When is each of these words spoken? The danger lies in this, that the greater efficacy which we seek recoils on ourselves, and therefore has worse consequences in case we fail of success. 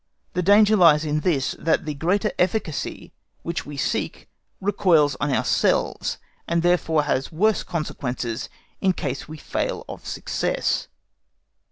The 0.33 0.41
danger 0.41 0.75
lies 0.75 1.05
in 1.05 1.19
this, 1.19 1.55
that 1.59 1.85
the 1.85 1.93
greater 1.93 2.31
efficacy 2.39 3.13
which 3.43 3.67
we 3.67 3.77
seek 3.77 4.27
recoils 4.59 5.15
on 5.21 5.31
ourselves, 5.31 6.17
and 6.47 6.63
therefore 6.63 7.03
has 7.03 7.31
worse 7.31 7.61
consequences 7.61 8.49
in 8.79 8.93
case 8.93 9.27
we 9.27 9.37
fail 9.37 9.85
of 9.87 10.03
success. 10.07 10.87